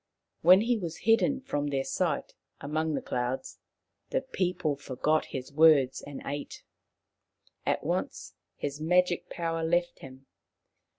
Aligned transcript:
When 0.41 0.61
he 0.61 0.79
was 0.79 1.01
hidden 1.05 1.41
from 1.41 1.67
their 1.67 1.83
sight 1.83 2.33
among 2.59 2.95
the 2.95 3.03
clouds, 3.03 3.59
the 4.09 4.21
people 4.21 4.75
forgot 4.75 5.25
his 5.25 5.53
words 5.53 6.01
and 6.01 6.23
ate. 6.25 6.63
At 7.67 7.83
once 7.83 8.33
his 8.55 8.81
magic 8.81 9.29
power 9.29 9.63
left 9.63 9.99
him. 9.99 10.25